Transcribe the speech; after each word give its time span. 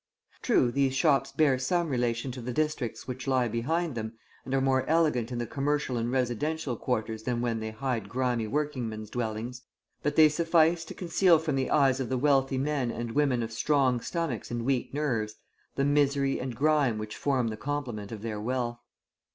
True, 0.41 0.71
these 0.71 0.95
shops 0.95 1.31
bear 1.31 1.59
some 1.59 1.89
relation 1.89 2.31
to 2.31 2.41
the 2.41 2.51
districts 2.51 3.07
which 3.07 3.27
lie 3.27 3.47
behind 3.47 3.93
them, 3.93 4.13
and 4.43 4.55
are 4.55 4.59
more 4.59 4.83
elegant 4.87 5.31
in 5.31 5.37
the 5.37 5.45
commercial 5.45 5.95
and 5.95 6.11
residential 6.11 6.75
quarters 6.75 7.21
than 7.21 7.39
when 7.39 7.59
they 7.59 7.69
hide 7.69 8.09
grimy 8.09 8.47
working 8.47 8.89
men's 8.89 9.11
dwellings; 9.11 9.61
but 10.01 10.15
they 10.15 10.27
suffice 10.27 10.83
to 10.85 10.95
conceal 10.95 11.37
from 11.37 11.55
the 11.55 11.69
eyes 11.69 11.99
of 11.99 12.09
the 12.09 12.17
wealthy 12.17 12.57
men 12.57 12.89
and 12.89 13.11
women 13.11 13.43
of 13.43 13.51
strong 13.51 14.01
stomachs 14.01 14.49
and 14.49 14.65
weak 14.65 14.91
nerves 14.91 15.35
the 15.75 15.85
misery 15.85 16.39
and 16.39 16.55
grime 16.55 16.97
which 16.97 17.15
form 17.15 17.49
the 17.49 17.55
complement 17.55 18.11
of 18.11 18.23
their 18.23 18.41
wealth. 18.41 18.79